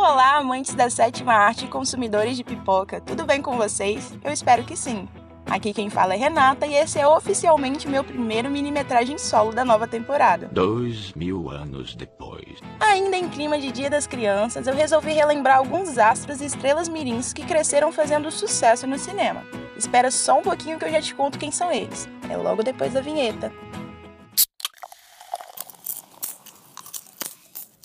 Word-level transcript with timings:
Olá, 0.00 0.36
amantes 0.36 0.74
da 0.74 0.88
sétima 0.88 1.34
arte 1.34 1.64
e 1.64 1.68
consumidores 1.68 2.36
de 2.36 2.44
pipoca, 2.44 3.00
tudo 3.00 3.26
bem 3.26 3.42
com 3.42 3.56
vocês? 3.56 4.16
Eu 4.22 4.32
espero 4.32 4.62
que 4.62 4.76
sim. 4.76 5.08
Aqui 5.44 5.74
quem 5.74 5.90
fala 5.90 6.14
é 6.14 6.16
Renata 6.16 6.66
e 6.66 6.74
esse 6.76 7.00
é 7.00 7.06
oficialmente 7.06 7.88
meu 7.88 8.04
primeiro 8.04 8.48
mini-metragem 8.48 9.18
solo 9.18 9.52
da 9.52 9.64
nova 9.64 9.88
temporada. 9.88 10.48
Dois 10.52 11.12
mil 11.14 11.50
anos 11.50 11.96
depois. 11.96 12.60
Ainda 12.78 13.16
em 13.16 13.28
clima 13.28 13.58
de 13.58 13.72
Dia 13.72 13.90
das 13.90 14.06
Crianças, 14.06 14.68
eu 14.68 14.74
resolvi 14.74 15.12
relembrar 15.12 15.58
alguns 15.58 15.98
astros 15.98 16.40
e 16.40 16.44
estrelas 16.44 16.88
mirins 16.88 17.32
que 17.32 17.44
cresceram 17.44 17.90
fazendo 17.90 18.30
sucesso 18.30 18.86
no 18.86 18.98
cinema. 18.98 19.44
Espera 19.76 20.12
só 20.12 20.38
um 20.38 20.42
pouquinho 20.42 20.78
que 20.78 20.84
eu 20.84 20.92
já 20.92 21.02
te 21.02 21.12
conto 21.12 21.40
quem 21.40 21.50
são 21.50 21.72
eles. 21.72 22.08
É 22.30 22.36
logo 22.36 22.62
depois 22.62 22.92
da 22.92 23.00
vinheta. 23.00 23.52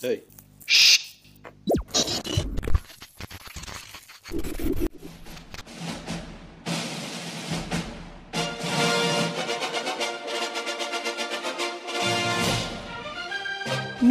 Ei. 0.03 0.32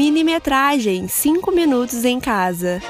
Minimetragem 0.02 1.06
5 1.06 1.52
minutos 1.52 2.04
em 2.04 2.18
casa. 2.18 2.82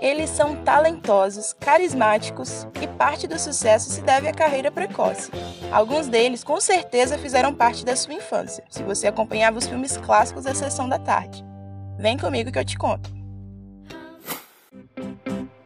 Eles 0.00 0.28
são 0.28 0.56
talentosos, 0.56 1.52
carismáticos 1.52 2.66
e 2.82 2.88
parte 2.88 3.28
do 3.28 3.38
sucesso 3.38 3.90
se 3.90 4.02
deve 4.02 4.26
à 4.26 4.32
carreira 4.32 4.72
precoce. 4.72 5.30
Alguns 5.70 6.08
deles 6.08 6.42
com 6.42 6.60
certeza 6.60 7.16
fizeram 7.16 7.54
parte 7.54 7.84
da 7.84 7.94
sua 7.94 8.14
infância, 8.14 8.64
se 8.68 8.82
você 8.82 9.06
acompanhava 9.06 9.56
os 9.56 9.68
filmes 9.68 9.96
clássicos 9.96 10.42
da 10.42 10.52
sessão 10.52 10.88
da 10.88 10.98
tarde. 10.98 11.44
Vem 11.96 12.18
comigo 12.18 12.50
que 12.50 12.58
eu 12.58 12.64
te 12.64 12.76
conto. 12.76 13.21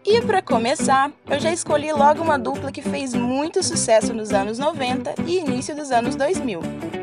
E 0.08 0.22
para 0.22 0.40
começar, 0.40 1.10
eu 1.28 1.40
já 1.40 1.52
escolhi 1.52 1.92
logo 1.92 2.22
uma 2.22 2.38
dupla 2.38 2.70
que 2.70 2.80
fez 2.80 3.12
muito 3.12 3.60
sucesso 3.60 4.14
nos 4.14 4.32
anos 4.32 4.56
90 4.56 5.16
e 5.26 5.38
início 5.40 5.74
dos 5.74 5.90
anos 5.90 6.14
2000. 6.14 6.60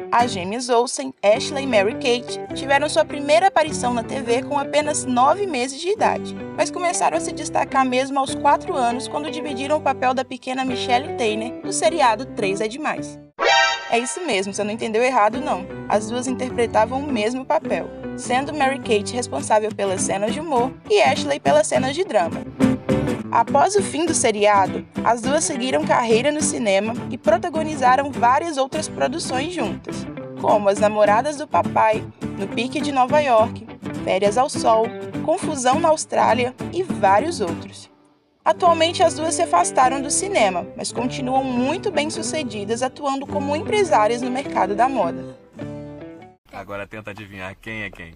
As 0.09 0.31
gêmeas 0.31 0.69
Olsen, 0.69 1.13
Ashley 1.21 1.65
e 1.65 1.67
Mary 1.67 1.95
Kate, 1.95 2.39
tiveram 2.55 2.87
sua 2.87 3.03
primeira 3.03 3.47
aparição 3.47 3.93
na 3.93 4.03
TV 4.03 4.43
com 4.43 4.57
apenas 4.57 5.03
9 5.03 5.45
meses 5.45 5.81
de 5.81 5.89
idade, 5.89 6.33
mas 6.55 6.71
começaram 6.71 7.17
a 7.17 7.19
se 7.19 7.33
destacar 7.33 7.85
mesmo 7.85 8.17
aos 8.19 8.33
4 8.35 8.73
anos 8.73 9.09
quando 9.09 9.29
dividiram 9.29 9.75
o 9.75 9.81
papel 9.81 10.13
da 10.13 10.23
pequena 10.23 10.63
Michelle 10.63 11.17
Taylor 11.17 11.51
no 11.61 11.73
seriado 11.73 12.25
3 12.27 12.61
é 12.61 12.67
Demais. 12.69 13.19
É 13.91 13.99
isso 13.99 14.25
mesmo, 14.25 14.53
você 14.53 14.63
não 14.63 14.71
entendeu 14.71 15.03
errado 15.03 15.41
não. 15.41 15.67
As 15.89 16.09
duas 16.09 16.25
interpretavam 16.25 16.99
o 16.99 17.11
mesmo 17.11 17.43
papel, 17.43 17.85
sendo 18.15 18.53
Mary 18.53 18.79
Kate 18.79 19.13
responsável 19.13 19.75
pelas 19.75 20.01
cenas 20.01 20.33
de 20.33 20.39
humor 20.39 20.71
e 20.89 21.01
Ashley 21.01 21.39
pelas 21.39 21.67
cenas 21.67 21.93
de 21.93 22.05
drama. 22.05 22.62
Após 23.33 23.75
o 23.75 23.81
fim 23.81 24.05
do 24.05 24.13
seriado, 24.13 24.85
as 25.03 25.19
duas 25.19 25.43
seguiram 25.43 25.83
carreira 25.83 26.31
no 26.31 26.39
cinema 26.39 26.93
e 27.09 27.17
protagonizaram 27.17 28.11
várias 28.11 28.57
outras 28.57 28.87
produções 28.87 29.51
juntas, 29.51 30.05
como 30.39 30.69
As 30.69 30.77
Namoradas 30.77 31.37
do 31.37 31.47
Papai, 31.47 32.05
No 32.37 32.47
Pique 32.47 32.79
de 32.79 32.91
Nova 32.91 33.19
York, 33.21 33.65
Férias 34.03 34.37
ao 34.37 34.47
Sol, 34.51 34.85
Confusão 35.25 35.79
na 35.79 35.89
Austrália 35.89 36.53
e 36.71 36.83
vários 36.83 37.41
outros. 37.41 37.89
Atualmente 38.45 39.01
as 39.01 39.15
duas 39.15 39.33
se 39.33 39.41
afastaram 39.41 39.99
do 39.99 40.11
cinema, 40.11 40.67
mas 40.77 40.91
continuam 40.91 41.43
muito 41.43 41.89
bem 41.89 42.11
sucedidas 42.11 42.83
atuando 42.83 43.25
como 43.25 43.55
empresárias 43.55 44.21
no 44.21 44.29
mercado 44.29 44.75
da 44.75 44.87
moda. 44.87 45.35
Agora 46.51 46.85
tenta 46.85 47.09
adivinhar 47.09 47.57
quem 47.59 47.81
é 47.81 47.89
quem. 47.89 48.13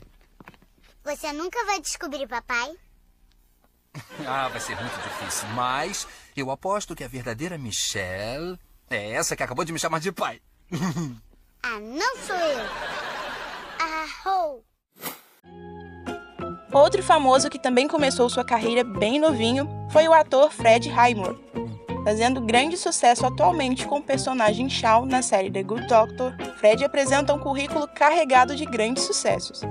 Você 1.04 1.34
nunca 1.34 1.66
vai 1.66 1.82
descobrir, 1.82 2.28
papai. 2.28 2.72
Ah, 4.28 4.48
vai 4.50 4.60
ser 4.60 4.76
muito 4.76 5.00
difícil, 5.02 5.48
mas 5.50 6.08
eu 6.36 6.52
aposto 6.52 6.95
que 6.95 7.04
a 7.04 7.08
verdadeira 7.08 7.58
Michelle 7.58 8.60
é 8.89 9.11
essa 9.11 9.36
que 9.36 9.44
acabou 9.44 9.64
de 9.64 9.72
me 9.72 9.80
chamar 9.80 10.00
de 10.00 10.11
pai. 10.11 10.42
ah, 11.64 11.80
não 11.80 12.17
sou 12.17 12.36
eu. 12.36 12.66
Arrou. 13.80 14.64
Outro 16.73 17.02
famoso 17.02 17.50
que 17.50 17.58
também 17.60 17.88
começou 17.88 18.30
sua 18.30 18.44
carreira 18.44 18.84
bem 18.84 19.20
novinho 19.20 19.67
foi 19.92 20.08
o 20.08 20.14
ator 20.14 20.52
Fred 20.52 20.90
Highmore, 20.90 21.40
fazendo 22.04 22.42
grande 22.42 22.78
sucesso 22.78 23.26
atualmente 23.26 23.88
com 23.88 24.00
o 24.00 24.04
personagem 24.04 24.70
Shaw 24.70 25.06
na 25.06 25.22
série 25.22 25.50
The 25.50 25.64
Good 25.64 25.88
Doctor. 25.88 26.36
Fred 26.58 26.84
apresenta 26.84 27.34
um 27.34 27.40
currículo 27.40 27.88
carregado 27.88 28.56
de 28.56 28.66
grandes 28.66 29.04
sucessos. 29.04 29.61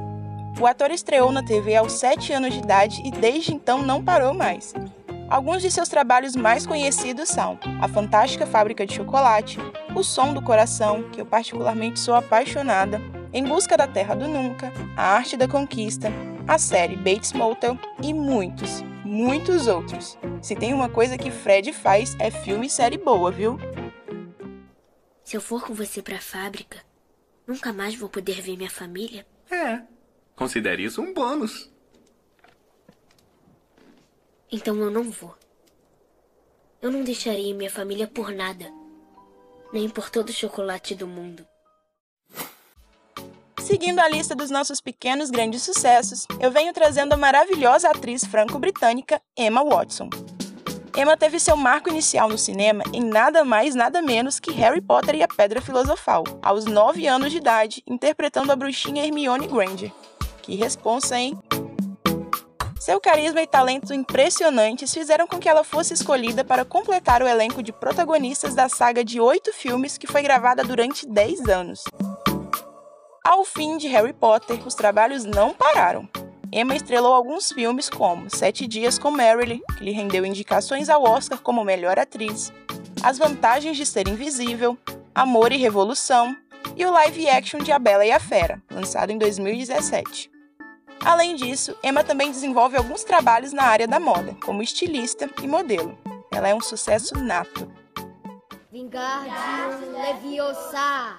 O 0.58 0.66
ator 0.66 0.90
estreou 0.90 1.30
na 1.30 1.42
TV 1.42 1.76
aos 1.76 1.92
7 1.92 2.32
anos 2.32 2.54
de 2.54 2.60
idade 2.60 3.02
e 3.04 3.10
desde 3.10 3.52
então 3.52 3.82
não 3.82 4.02
parou 4.02 4.32
mais. 4.32 4.72
Alguns 5.28 5.60
de 5.60 5.70
seus 5.70 5.88
trabalhos 5.88 6.34
mais 6.34 6.66
conhecidos 6.66 7.28
são 7.28 7.58
A 7.80 7.86
Fantástica 7.86 8.46
Fábrica 8.46 8.86
de 8.86 8.94
Chocolate, 8.94 9.58
O 9.94 10.02
Som 10.02 10.32
do 10.32 10.40
Coração, 10.40 11.10
que 11.10 11.20
eu 11.20 11.26
particularmente 11.26 12.00
sou 12.00 12.14
apaixonada, 12.14 13.02
Em 13.34 13.44
Busca 13.44 13.76
da 13.76 13.86
Terra 13.86 14.14
do 14.14 14.26
Nunca, 14.26 14.72
A 14.96 15.16
Arte 15.16 15.36
da 15.36 15.46
Conquista, 15.46 16.10
a 16.48 16.58
série 16.58 16.96
Bates 16.96 17.34
Motel 17.34 17.78
e 18.02 18.14
muitos, 18.14 18.82
muitos 19.04 19.66
outros. 19.66 20.16
Se 20.40 20.54
tem 20.54 20.72
uma 20.72 20.88
coisa 20.88 21.18
que 21.18 21.30
Fred 21.30 21.70
faz 21.72 22.16
é 22.18 22.30
filme 22.30 22.66
e 22.66 22.70
série 22.70 22.96
boa, 22.96 23.30
viu? 23.30 23.58
Se 25.22 25.36
eu 25.36 25.40
for 25.40 25.66
com 25.66 25.74
você 25.74 26.00
para 26.00 26.16
a 26.16 26.20
fábrica, 26.20 26.78
nunca 27.46 27.74
mais 27.74 27.94
vou 27.94 28.08
poder 28.08 28.40
ver 28.40 28.56
minha 28.56 28.70
família? 28.70 29.26
É. 29.50 29.95
Considere 30.36 30.84
isso 30.84 31.00
um 31.00 31.14
bônus. 31.14 31.70
Então 34.52 34.76
eu 34.76 34.90
não 34.90 35.10
vou. 35.10 35.34
Eu 36.80 36.92
não 36.92 37.02
deixaria 37.02 37.54
minha 37.54 37.70
família 37.70 38.06
por 38.06 38.30
nada. 38.30 38.70
Nem 39.72 39.88
por 39.88 40.10
todo 40.10 40.28
o 40.28 40.34
chocolate 40.34 40.94
do 40.94 41.06
mundo. 41.06 41.44
Seguindo 43.60 43.98
a 43.98 44.08
lista 44.08 44.34
dos 44.34 44.50
nossos 44.50 44.80
pequenos 44.80 45.30
grandes 45.30 45.62
sucessos, 45.62 46.26
eu 46.38 46.52
venho 46.52 46.72
trazendo 46.72 47.14
a 47.14 47.16
maravilhosa 47.16 47.90
atriz 47.90 48.24
franco-britânica 48.24 49.20
Emma 49.36 49.64
Watson. 49.64 50.08
Emma 50.96 51.16
teve 51.16 51.40
seu 51.40 51.56
marco 51.56 51.90
inicial 51.90 52.28
no 52.28 52.38
cinema 52.38 52.84
em 52.92 53.02
nada 53.02 53.44
mais 53.44 53.74
nada 53.74 54.00
menos 54.00 54.38
que 54.38 54.52
Harry 54.52 54.80
Potter 54.80 55.16
e 55.16 55.22
a 55.22 55.28
Pedra 55.28 55.60
Filosofal, 55.60 56.24
aos 56.42 56.64
9 56.64 57.06
anos 57.06 57.32
de 57.32 57.38
idade, 57.38 57.82
interpretando 57.86 58.52
a 58.52 58.56
bruxinha 58.56 59.04
Hermione 59.04 59.48
Granger. 59.48 59.92
Que 60.46 60.54
responsa, 60.54 61.18
hein? 61.18 61.36
Seu 62.78 63.00
carisma 63.00 63.42
e 63.42 63.48
talento 63.48 63.92
impressionantes 63.92 64.94
fizeram 64.94 65.26
com 65.26 65.40
que 65.40 65.48
ela 65.48 65.64
fosse 65.64 65.92
escolhida 65.92 66.44
para 66.44 66.64
completar 66.64 67.20
o 67.20 67.26
elenco 67.26 67.64
de 67.64 67.72
protagonistas 67.72 68.54
da 68.54 68.68
saga 68.68 69.04
de 69.04 69.20
oito 69.20 69.52
filmes 69.52 69.98
que 69.98 70.06
foi 70.06 70.22
gravada 70.22 70.62
durante 70.62 71.04
10 71.04 71.48
anos. 71.48 71.82
Ao 73.24 73.44
fim 73.44 73.76
de 73.76 73.88
Harry 73.88 74.12
Potter, 74.12 74.64
os 74.64 74.76
trabalhos 74.76 75.24
não 75.24 75.52
pararam. 75.52 76.08
Emma 76.52 76.76
estrelou 76.76 77.12
alguns 77.12 77.50
filmes 77.50 77.90
como 77.90 78.30
Sete 78.30 78.68
Dias 78.68 79.00
com 79.00 79.10
Marilyn, 79.10 79.60
que 79.76 79.82
lhe 79.82 79.90
rendeu 79.90 80.24
indicações 80.24 80.88
ao 80.88 81.02
Oscar 81.02 81.40
como 81.42 81.64
melhor 81.64 81.98
atriz, 81.98 82.52
As 83.02 83.18
Vantagens 83.18 83.76
de 83.76 83.84
Ser 83.84 84.06
Invisível, 84.06 84.78
Amor 85.12 85.50
e 85.50 85.56
Revolução 85.56 86.36
e 86.76 86.86
o 86.86 86.92
live 86.92 87.28
action 87.30 87.58
de 87.58 87.72
A 87.72 87.80
Bela 87.80 88.06
e 88.06 88.12
a 88.12 88.20
Fera, 88.20 88.62
lançado 88.70 89.10
em 89.10 89.18
2017. 89.18 90.35
Além 91.06 91.36
disso, 91.36 91.78
Emma 91.84 92.02
também 92.02 92.32
desenvolve 92.32 92.76
alguns 92.76 93.04
trabalhos 93.04 93.52
na 93.52 93.62
área 93.62 93.86
da 93.86 94.00
moda, 94.00 94.36
como 94.44 94.60
estilista 94.60 95.30
e 95.40 95.46
modelo. 95.46 95.96
Ela 96.34 96.48
é 96.48 96.54
um 96.54 96.60
sucesso 96.60 97.16
nato. 97.16 97.72
Vingardium 98.72 99.92
Leviosa. 100.02 101.16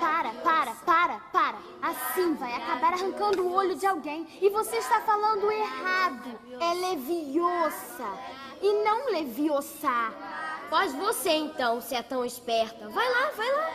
Para, 0.00 0.30
para, 0.42 0.70
para, 0.86 1.18
para. 1.30 1.58
Assim 1.82 2.34
vai 2.36 2.54
acabar 2.54 2.94
arrancando 2.94 3.42
o 3.42 3.52
olho 3.52 3.76
de 3.76 3.84
alguém. 3.84 4.26
E 4.40 4.48
você 4.48 4.78
está 4.78 5.02
falando 5.02 5.52
errado. 5.52 6.40
É 6.58 6.72
Leviosa 6.72 8.08
e 8.62 8.72
não 8.82 9.12
Leviosa. 9.12 10.14
Faz 10.70 10.94
você 10.94 11.28
então, 11.28 11.78
se 11.82 11.94
é 11.94 12.02
tão 12.02 12.24
esperta. 12.24 12.88
Vai 12.88 13.06
lá, 13.06 13.30
vai 13.36 13.52
lá. 13.52 13.70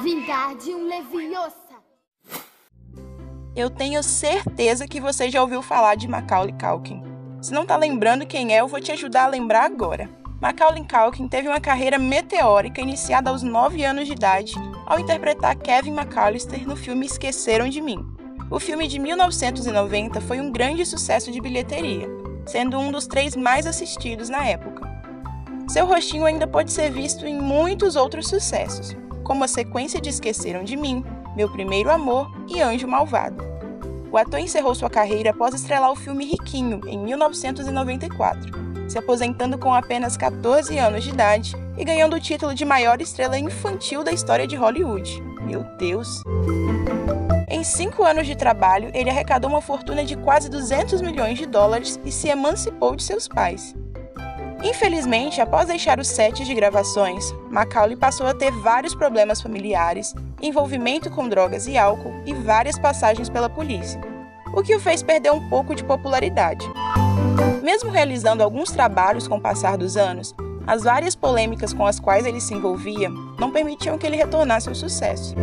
Vingardium 0.00 0.88
Leviosa. 0.88 1.59
Eu 3.54 3.68
tenho 3.68 4.00
certeza 4.00 4.86
que 4.86 5.00
você 5.00 5.28
já 5.28 5.42
ouviu 5.42 5.60
falar 5.60 5.96
de 5.96 6.06
Macaulay 6.06 6.54
Culkin. 6.54 7.02
Se 7.42 7.52
não 7.52 7.66
tá 7.66 7.76
lembrando 7.76 8.24
quem 8.24 8.54
é, 8.54 8.60
eu 8.60 8.68
vou 8.68 8.80
te 8.80 8.92
ajudar 8.92 9.24
a 9.24 9.28
lembrar 9.28 9.64
agora. 9.64 10.08
Macaulay 10.40 10.84
Culkin 10.84 11.26
teve 11.26 11.48
uma 11.48 11.60
carreira 11.60 11.98
meteórica 11.98 12.80
iniciada 12.80 13.28
aos 13.28 13.42
9 13.42 13.84
anos 13.84 14.06
de 14.06 14.12
idade 14.12 14.54
ao 14.86 15.00
interpretar 15.00 15.56
Kevin 15.56 15.90
McAllister 15.90 16.66
no 16.66 16.76
filme 16.76 17.06
Esqueceram 17.06 17.68
de 17.68 17.80
Mim. 17.80 18.06
O 18.48 18.60
filme 18.60 18.86
de 18.86 19.00
1990 19.00 20.20
foi 20.20 20.40
um 20.40 20.52
grande 20.52 20.86
sucesso 20.86 21.32
de 21.32 21.40
bilheteria, 21.40 22.08
sendo 22.46 22.78
um 22.78 22.92
dos 22.92 23.08
três 23.08 23.34
mais 23.34 23.66
assistidos 23.66 24.28
na 24.28 24.44
época. 24.44 24.88
Seu 25.68 25.86
rostinho 25.86 26.24
ainda 26.24 26.46
pode 26.46 26.70
ser 26.70 26.90
visto 26.90 27.26
em 27.26 27.40
muitos 27.40 27.96
outros 27.96 28.28
sucessos, 28.28 28.96
como 29.24 29.42
a 29.42 29.48
sequência 29.48 30.00
de 30.00 30.08
Esqueceram 30.08 30.62
de 30.64 30.76
Mim, 30.76 31.04
Meu 31.36 31.48
Primeiro 31.48 31.90
Amor 31.90 32.30
e 32.48 32.60
Anjo 32.60 32.88
Malvado. 32.88 33.44
O 34.10 34.16
ator 34.16 34.40
encerrou 34.40 34.74
sua 34.74 34.90
carreira 34.90 35.30
após 35.30 35.54
estrelar 35.54 35.92
o 35.92 35.96
filme 35.96 36.24
Riquinho, 36.24 36.80
em 36.86 36.98
1994, 36.98 38.50
se 38.88 38.98
aposentando 38.98 39.56
com 39.56 39.72
apenas 39.72 40.16
14 40.16 40.76
anos 40.78 41.04
de 41.04 41.10
idade 41.10 41.54
e 41.78 41.84
ganhando 41.84 42.16
o 42.16 42.20
título 42.20 42.52
de 42.52 42.64
maior 42.64 43.00
estrela 43.00 43.38
infantil 43.38 44.02
da 44.02 44.12
história 44.12 44.46
de 44.46 44.56
Hollywood. 44.56 45.22
Meu 45.42 45.64
Deus! 45.78 46.22
Em 47.48 47.62
cinco 47.62 48.02
anos 48.02 48.26
de 48.26 48.34
trabalho, 48.34 48.90
ele 48.92 49.10
arrecadou 49.10 49.50
uma 49.50 49.60
fortuna 49.60 50.04
de 50.04 50.16
quase 50.16 50.48
200 50.48 51.00
milhões 51.00 51.38
de 51.38 51.46
dólares 51.46 52.00
e 52.04 52.10
se 52.10 52.28
emancipou 52.28 52.96
de 52.96 53.02
seus 53.02 53.28
pais. 53.28 53.74
Infelizmente, 54.62 55.40
após 55.40 55.68
deixar 55.68 55.98
os 55.98 56.08
sets 56.08 56.46
de 56.46 56.54
gravações, 56.54 57.32
Macaulay 57.50 57.96
passou 57.96 58.26
a 58.26 58.34
ter 58.34 58.52
vários 58.52 58.94
problemas 58.94 59.40
familiares, 59.40 60.14
envolvimento 60.40 61.10
com 61.10 61.28
drogas 61.28 61.66
e 61.66 61.78
álcool 61.78 62.12
e 62.26 62.34
várias 62.34 62.78
passagens 62.78 63.30
pela 63.30 63.48
polícia, 63.48 64.00
o 64.54 64.62
que 64.62 64.74
o 64.74 64.80
fez 64.80 65.02
perder 65.02 65.32
um 65.32 65.48
pouco 65.48 65.74
de 65.74 65.82
popularidade. 65.82 66.70
Mesmo 67.62 67.90
realizando 67.90 68.42
alguns 68.42 68.70
trabalhos 68.70 69.26
com 69.26 69.36
o 69.36 69.40
passar 69.40 69.78
dos 69.78 69.96
anos, 69.96 70.34
as 70.66 70.82
várias 70.82 71.16
polêmicas 71.16 71.72
com 71.72 71.86
as 71.86 71.98
quais 71.98 72.26
ele 72.26 72.40
se 72.40 72.52
envolvia 72.52 73.08
não 73.38 73.50
permitiam 73.50 73.96
que 73.96 74.06
ele 74.06 74.16
retornasse 74.16 74.68
ao 74.68 74.74
sucesso. 74.74 75.34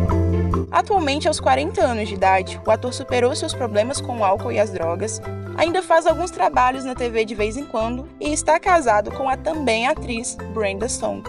Atualmente, 0.70 1.26
aos 1.26 1.40
40 1.40 1.82
anos 1.82 2.08
de 2.08 2.14
idade, 2.14 2.60
o 2.64 2.70
ator 2.70 2.92
superou 2.92 3.34
seus 3.34 3.52
problemas 3.52 4.00
com 4.00 4.18
o 4.18 4.24
álcool 4.24 4.52
e 4.52 4.60
as 4.60 4.70
drogas, 4.70 5.20
ainda 5.58 5.82
faz 5.82 6.06
alguns 6.06 6.30
trabalhos 6.30 6.84
na 6.84 6.94
TV 6.94 7.24
de 7.24 7.34
vez 7.34 7.56
em 7.56 7.66
quando 7.66 8.08
e 8.20 8.32
está 8.32 8.58
casado 8.58 9.10
com 9.10 9.28
a 9.28 9.36
também 9.36 9.86
atriz 9.88 10.36
Brenda 10.54 10.88
Song. 10.88 11.28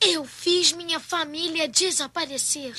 Eu 0.00 0.24
fiz 0.24 0.72
minha 0.72 0.98
família 0.98 1.68
desaparecer. 1.68 2.72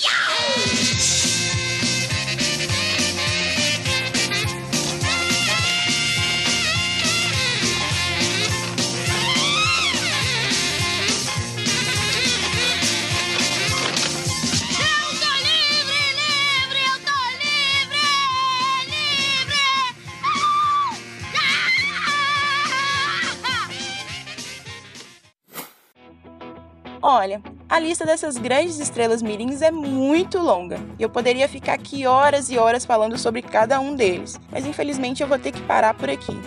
Olha, 27.10 27.42
a 27.70 27.80
lista 27.80 28.06
dessas 28.06 28.36
grandes 28.36 28.80
estrelas 28.80 29.22
mirins 29.22 29.62
é 29.62 29.72
muito 29.72 30.40
longa 30.40 30.78
e 31.00 31.04
eu 31.04 31.10
poderia 31.10 31.48
ficar 31.48 31.72
aqui 31.72 32.06
horas 32.06 32.50
e 32.50 32.58
horas 32.58 32.84
falando 32.84 33.18
sobre 33.18 33.42
cada 33.42 33.80
um 33.80 33.96
deles, 33.96 34.38
mas 34.52 34.66
infelizmente 34.66 35.24
eu 35.24 35.28
vou 35.30 35.40
ter 35.40 35.54
que 35.54 35.62
parar 35.62 35.94
por 35.94 36.10
aqui. 36.10 36.38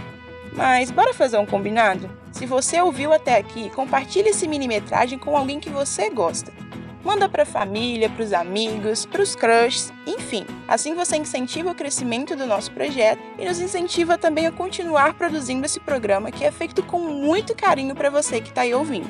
Mas 0.52 0.90
bora 0.90 1.14
fazer 1.14 1.38
um 1.38 1.46
combinado? 1.46 2.10
Se 2.30 2.44
você 2.44 2.78
ouviu 2.78 3.10
até 3.10 3.38
aqui, 3.38 3.70
compartilhe 3.70 4.28
esse 4.28 4.46
mini-metragem 4.46 5.18
com 5.18 5.34
alguém 5.34 5.58
que 5.58 5.70
você 5.70 6.10
gosta. 6.10 6.52
Manda 7.02 7.26
para 7.26 7.44
a 7.44 7.46
família, 7.46 8.10
para 8.10 8.22
os 8.22 8.34
amigos, 8.34 9.06
para 9.06 9.22
os 9.22 9.34
crushs, 9.34 9.90
enfim. 10.06 10.44
Assim 10.68 10.94
você 10.94 11.16
incentiva 11.16 11.70
o 11.70 11.74
crescimento 11.74 12.36
do 12.36 12.46
nosso 12.46 12.70
projeto 12.72 13.22
e 13.38 13.46
nos 13.46 13.60
incentiva 13.60 14.18
também 14.18 14.46
a 14.46 14.52
continuar 14.52 15.14
produzindo 15.14 15.64
esse 15.64 15.80
programa 15.80 16.30
que 16.30 16.44
é 16.44 16.50
feito 16.50 16.82
com 16.82 16.98
muito 16.98 17.56
carinho 17.56 17.94
para 17.94 18.10
você 18.10 18.42
que 18.42 18.50
está 18.50 18.60
aí 18.60 18.74
ouvindo. 18.74 19.08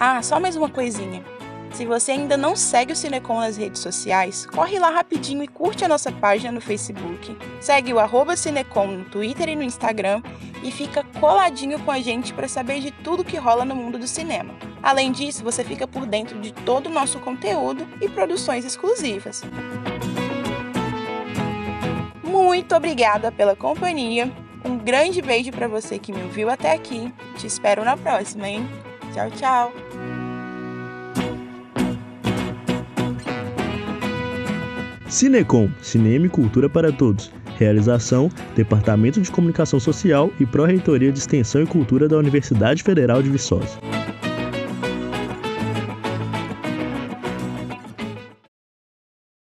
Ah, 0.00 0.22
só 0.22 0.38
mais 0.38 0.54
uma 0.54 0.68
coisinha. 0.68 1.24
Se 1.72 1.84
você 1.84 2.12
ainda 2.12 2.36
não 2.36 2.54
segue 2.54 2.92
o 2.92 2.96
Cinecom 2.96 3.40
nas 3.40 3.56
redes 3.56 3.82
sociais, 3.82 4.46
corre 4.46 4.78
lá 4.78 4.90
rapidinho 4.90 5.42
e 5.42 5.48
curte 5.48 5.84
a 5.84 5.88
nossa 5.88 6.12
página 6.12 6.52
no 6.52 6.60
Facebook, 6.60 7.36
segue 7.60 7.92
o 7.92 7.98
arroba 7.98 8.36
Cinecom 8.36 8.86
no 8.86 9.04
Twitter 9.06 9.48
e 9.48 9.56
no 9.56 9.62
Instagram 9.62 10.22
e 10.62 10.70
fica 10.70 11.04
coladinho 11.20 11.80
com 11.80 11.90
a 11.90 12.00
gente 12.00 12.32
para 12.32 12.46
saber 12.46 12.80
de 12.80 12.90
tudo 12.90 13.24
que 13.24 13.36
rola 13.36 13.64
no 13.64 13.74
mundo 13.74 13.98
do 13.98 14.06
cinema. 14.06 14.54
Além 14.82 15.10
disso, 15.10 15.42
você 15.42 15.64
fica 15.64 15.86
por 15.86 16.06
dentro 16.06 16.40
de 16.40 16.52
todo 16.52 16.86
o 16.86 16.92
nosso 16.92 17.18
conteúdo 17.18 17.86
e 18.00 18.08
produções 18.08 18.64
exclusivas. 18.64 19.42
Muito 22.22 22.74
obrigada 22.74 23.32
pela 23.32 23.56
companhia. 23.56 24.32
Um 24.64 24.78
grande 24.78 25.20
beijo 25.20 25.50
para 25.50 25.66
você 25.66 25.98
que 25.98 26.12
me 26.12 26.22
ouviu 26.22 26.48
até 26.48 26.72
aqui. 26.72 27.12
Te 27.36 27.46
espero 27.46 27.84
na 27.84 27.96
próxima, 27.96 28.48
hein? 28.48 28.68
Tchau, 29.12 29.30
tchau. 29.30 29.87
Cinecom, 35.08 35.70
Cinema 35.80 36.26
e 36.26 36.28
Cultura 36.28 36.68
para 36.68 36.92
Todos. 36.92 37.32
Realização: 37.58 38.30
Departamento 38.54 39.20
de 39.20 39.30
Comunicação 39.30 39.80
Social 39.80 40.30
e 40.38 40.44
Pró-Reitoria 40.44 41.10
de 41.10 41.18
Extensão 41.18 41.62
e 41.62 41.66
Cultura 41.66 42.06
da 42.06 42.18
Universidade 42.18 42.82
Federal 42.82 43.22
de 43.22 43.30
Viçosa. 43.30 43.78